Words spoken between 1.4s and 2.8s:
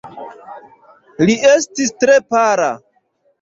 estis tre pala.